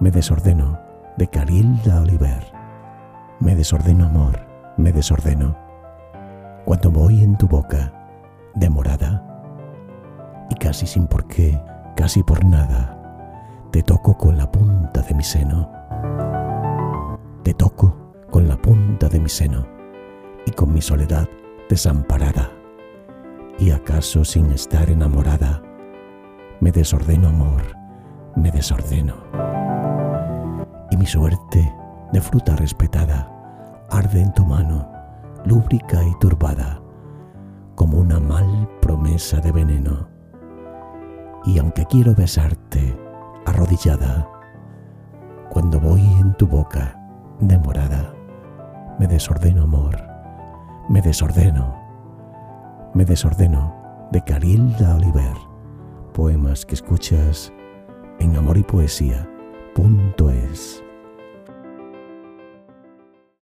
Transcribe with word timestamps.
Me 0.00 0.10
desordeno 0.10 0.80
de 1.18 1.28
Carilda 1.28 2.00
Oliver. 2.00 2.42
Me 3.38 3.54
desordeno 3.54 4.06
amor, 4.06 4.40
me 4.78 4.92
desordeno. 4.92 5.54
Cuando 6.64 6.90
voy 6.90 7.22
en 7.22 7.36
tu 7.36 7.46
boca, 7.46 7.92
demorada, 8.54 9.22
y 10.48 10.54
casi 10.54 10.86
sin 10.86 11.06
por 11.06 11.26
qué, 11.26 11.62
casi 11.96 12.22
por 12.22 12.42
nada, 12.46 13.68
te 13.72 13.82
toco 13.82 14.16
con 14.16 14.38
la 14.38 14.50
punta 14.50 15.02
de 15.02 15.14
mi 15.14 15.22
seno. 15.22 15.70
Te 17.42 17.52
toco 17.52 18.14
con 18.30 18.48
la 18.48 18.56
punta 18.56 19.06
de 19.10 19.20
mi 19.20 19.28
seno 19.28 19.66
y 20.46 20.52
con 20.52 20.72
mi 20.72 20.80
soledad 20.80 21.28
desamparada. 21.68 22.50
Y 23.58 23.70
acaso 23.70 24.24
sin 24.24 24.50
estar 24.52 24.88
enamorada, 24.88 25.60
me 26.60 26.72
desordeno 26.72 27.28
amor, 27.28 27.76
me 28.34 28.50
desordeno. 28.50 29.59
Mi 31.00 31.06
suerte 31.06 31.74
de 32.12 32.20
fruta 32.20 32.54
respetada 32.56 33.26
arde 33.88 34.20
en 34.20 34.34
tu 34.34 34.44
mano, 34.44 34.86
lúbrica 35.46 36.04
y 36.04 36.14
turbada, 36.18 36.82
como 37.74 37.96
una 37.96 38.20
mal 38.20 38.68
promesa 38.82 39.40
de 39.40 39.50
veneno. 39.50 40.10
Y 41.46 41.58
aunque 41.58 41.86
quiero 41.86 42.14
besarte, 42.14 42.94
arrodillada, 43.46 44.28
cuando 45.48 45.80
voy 45.80 46.02
en 46.20 46.34
tu 46.34 46.46
boca, 46.46 47.00
demorada, 47.40 48.12
me 48.98 49.06
desordeno 49.06 49.62
amor, 49.62 49.96
me 50.90 51.00
desordeno, 51.00 51.80
me 52.92 53.06
desordeno 53.06 53.74
de 54.12 54.22
Carilda 54.22 54.96
Oliver, 54.96 55.32
poemas 56.12 56.66
que 56.66 56.74
escuchas 56.74 57.54
en 58.18 58.36
amor 58.36 58.58
y 58.58 58.64
poesía.es. 58.64 59.24